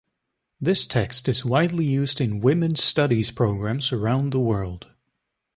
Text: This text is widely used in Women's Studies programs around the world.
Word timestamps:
This 0.59 0.87
text 0.87 1.29
is 1.29 1.45
widely 1.45 1.85
used 1.85 2.19
in 2.19 2.39
Women's 2.39 2.81
Studies 2.83 3.29
programs 3.29 3.91
around 3.93 4.31
the 4.31 4.39
world. 4.39 4.87